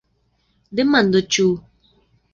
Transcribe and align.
Demando: 0.79 1.23
Ĉu? 1.37 1.47